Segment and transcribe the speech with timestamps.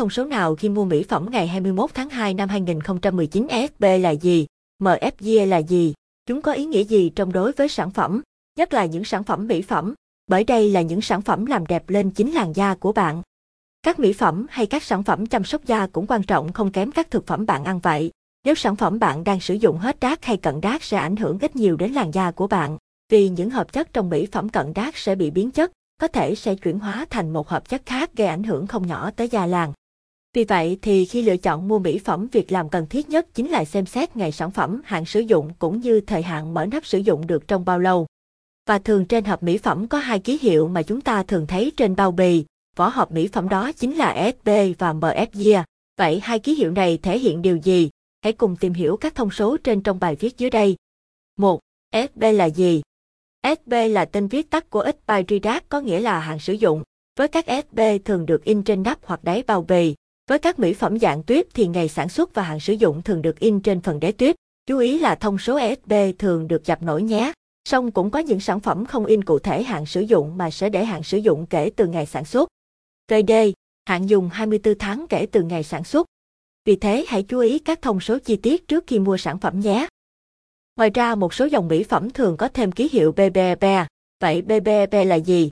[0.00, 4.10] thông số nào khi mua mỹ phẩm ngày 21 tháng 2 năm 2019 FB là
[4.10, 4.46] gì?
[4.82, 5.94] MFG là gì?
[6.26, 8.22] Chúng có ý nghĩa gì trong đối với sản phẩm,
[8.58, 9.94] nhất là những sản phẩm mỹ phẩm,
[10.26, 13.22] bởi đây là những sản phẩm làm đẹp lên chính làn da của bạn.
[13.82, 16.92] Các mỹ phẩm hay các sản phẩm chăm sóc da cũng quan trọng không kém
[16.92, 18.10] các thực phẩm bạn ăn vậy.
[18.44, 21.38] Nếu sản phẩm bạn đang sử dụng hết đát hay cận đát sẽ ảnh hưởng
[21.38, 22.78] ít nhiều đến làn da của bạn,
[23.12, 25.70] vì những hợp chất trong mỹ phẩm cận đát sẽ bị biến chất,
[26.00, 29.10] có thể sẽ chuyển hóa thành một hợp chất khác gây ảnh hưởng không nhỏ
[29.10, 29.72] tới da làn.
[30.34, 33.50] Vì vậy thì khi lựa chọn mua mỹ phẩm việc làm cần thiết nhất chính
[33.50, 36.86] là xem xét ngày sản phẩm, hạn sử dụng cũng như thời hạn mở nắp
[36.86, 38.06] sử dụng được trong bao lâu.
[38.66, 41.72] Và thường trên hộp mỹ phẩm có hai ký hiệu mà chúng ta thường thấy
[41.76, 42.44] trên bao bì,
[42.76, 44.48] vỏ hộp mỹ phẩm đó chính là SP
[44.78, 45.64] và MFG.
[45.98, 47.90] Vậy hai ký hiệu này thể hiện điều gì?
[48.22, 50.76] Hãy cùng tìm hiểu các thông số trên trong bài viết dưới đây.
[51.36, 51.60] 1.
[52.06, 52.82] SP là gì?
[53.56, 56.82] SP là tên viết tắt của expiry date có nghĩa là hạn sử dụng.
[57.18, 59.94] Với các SP thường được in trên nắp hoặc đáy bao bì.
[60.30, 63.22] Với các mỹ phẩm dạng tuyết thì ngày sản xuất và hạn sử dụng thường
[63.22, 66.82] được in trên phần đế tuyết Chú ý là thông số SP thường được dập
[66.82, 67.32] nổi nhé.
[67.64, 70.68] Song cũng có những sản phẩm không in cụ thể hạn sử dụng mà sẽ
[70.68, 72.48] để hạn sử dụng kể từ ngày sản xuất.
[73.06, 73.32] TD,
[73.86, 76.06] hạn dùng 24 tháng kể từ ngày sản xuất.
[76.64, 79.60] Vì thế hãy chú ý các thông số chi tiết trước khi mua sản phẩm
[79.60, 79.88] nhé.
[80.76, 83.64] Ngoài ra một số dòng mỹ phẩm thường có thêm ký hiệu BBB.
[84.20, 85.50] Vậy BBB là gì?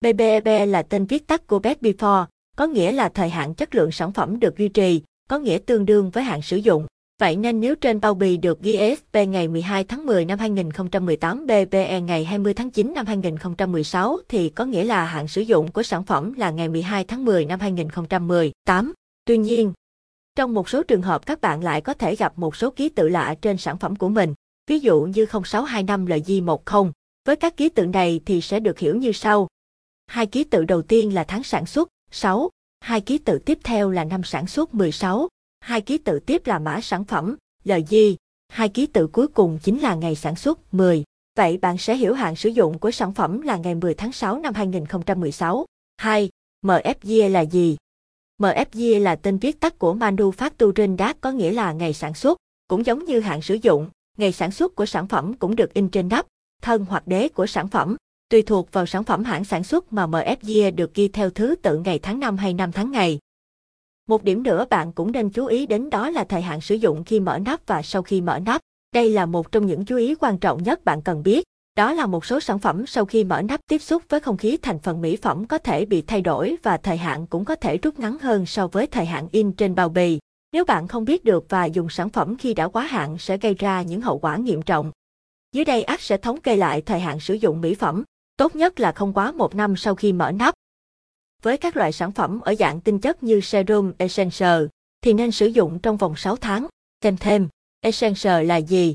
[0.00, 2.26] BBB là tên viết tắt của Best Before,
[2.60, 5.86] có nghĩa là thời hạn chất lượng sản phẩm được duy trì, có nghĩa tương
[5.86, 6.86] đương với hạn sử dụng.
[7.20, 11.46] Vậy nên nếu trên bao bì được ghi SP ngày 12 tháng 10 năm 2018
[11.46, 15.82] BPE ngày 20 tháng 9 năm 2016 thì có nghĩa là hạn sử dụng của
[15.82, 18.92] sản phẩm là ngày 12 tháng 10 năm 2018.
[19.24, 19.72] Tuy nhiên,
[20.36, 23.08] trong một số trường hợp các bạn lại có thể gặp một số ký tự
[23.08, 24.34] lạ trên sản phẩm của mình,
[24.66, 26.90] ví dụ như 0625 LJ10.
[27.26, 29.48] Với các ký tự này thì sẽ được hiểu như sau.
[30.06, 32.50] Hai ký tự đầu tiên là tháng sản xuất, 6.
[32.80, 35.28] Hai ký tự tiếp theo là năm sản xuất 16.
[35.60, 38.16] Hai ký tự tiếp là mã sản phẩm, LJ.
[38.48, 41.04] Hai ký tự cuối cùng chính là ngày sản xuất, 10.
[41.36, 44.38] Vậy bạn sẽ hiểu hạn sử dụng của sản phẩm là ngày 10 tháng 6
[44.38, 45.66] năm 2016.
[45.96, 46.28] 2.
[46.64, 47.76] MFG là gì?
[48.38, 52.86] MFG là tên viết tắt của Manufacturing Date có nghĩa là ngày sản xuất, cũng
[52.86, 56.08] giống như hạn sử dụng, ngày sản xuất của sản phẩm cũng được in trên
[56.08, 56.26] nắp,
[56.62, 57.96] thân hoặc đế của sản phẩm.
[58.30, 61.78] Tùy thuộc vào sản phẩm hãng sản xuất mà MFG được ghi theo thứ tự
[61.78, 63.18] ngày tháng năm hay năm tháng ngày.
[64.08, 67.04] Một điểm nữa bạn cũng nên chú ý đến đó là thời hạn sử dụng
[67.04, 68.60] khi mở nắp và sau khi mở nắp.
[68.94, 71.44] Đây là một trong những chú ý quan trọng nhất bạn cần biết.
[71.76, 74.56] Đó là một số sản phẩm sau khi mở nắp tiếp xúc với không khí
[74.62, 77.76] thành phần mỹ phẩm có thể bị thay đổi và thời hạn cũng có thể
[77.76, 80.18] rút ngắn hơn so với thời hạn in trên bao bì.
[80.52, 83.54] Nếu bạn không biết được và dùng sản phẩm khi đã quá hạn sẽ gây
[83.54, 84.90] ra những hậu quả nghiêm trọng.
[85.52, 88.04] Dưới đây app sẽ thống kê lại thời hạn sử dụng mỹ phẩm,
[88.40, 90.54] tốt nhất là không quá một năm sau khi mở nắp.
[91.42, 94.64] Với các loại sản phẩm ở dạng tinh chất như serum essential,
[95.00, 96.66] thì nên sử dụng trong vòng 6 tháng.
[97.00, 97.48] Thêm thêm,
[97.80, 98.94] essential là gì?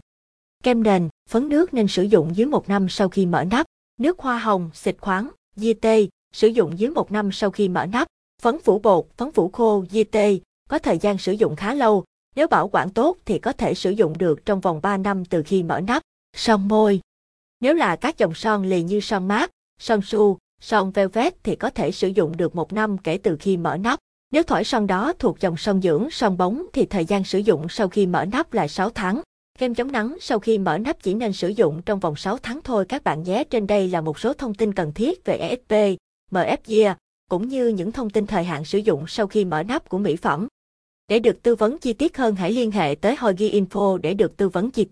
[0.64, 3.66] Kem nền, phấn nước nên sử dụng dưới một năm sau khi mở nắp.
[3.98, 7.86] Nước hoa hồng, xịt khoáng, di tê, sử dụng dưới một năm sau khi mở
[7.86, 8.08] nắp.
[8.42, 10.40] Phấn phủ bột, phấn phủ khô, di tê,
[10.70, 12.04] có thời gian sử dụng khá lâu.
[12.36, 15.44] Nếu bảo quản tốt thì có thể sử dụng được trong vòng 3 năm từ
[15.46, 16.02] khi mở nắp.
[16.36, 17.02] Son môi.
[17.66, 21.70] Nếu là các dòng son lì như son mát, son su, son velvet thì có
[21.70, 24.00] thể sử dụng được một năm kể từ khi mở nắp.
[24.32, 27.70] Nếu thỏi son đó thuộc dòng son dưỡng, son bóng thì thời gian sử dụng
[27.70, 29.22] sau khi mở nắp là 6 tháng.
[29.60, 32.60] Kem chống nắng sau khi mở nắp chỉ nên sử dụng trong vòng 6 tháng
[32.64, 33.44] thôi các bạn nhé.
[33.50, 36.00] Trên đây là một số thông tin cần thiết về ESP,
[36.32, 36.96] MFG,
[37.30, 40.16] cũng như những thông tin thời hạn sử dụng sau khi mở nắp của mỹ
[40.16, 40.48] phẩm.
[41.08, 44.38] Để được tư vấn chi tiết hơn hãy liên hệ tới Hogi Info để được
[44.38, 44.92] tư vấn chi tiết.